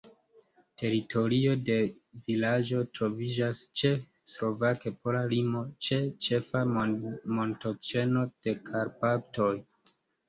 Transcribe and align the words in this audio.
Teritorio 0.81 1.51
de 1.65 1.73
vilaĝo 2.29 2.79
troviĝas 2.99 3.61
ĉe 3.81 3.91
slovak-pola 4.33 5.21
limo, 5.35 5.61
ĉe 5.89 5.99
ĉefa 6.29 6.65
montoĉeno 6.73 8.25
de 8.49 8.59
Karpatoj. 8.71 9.55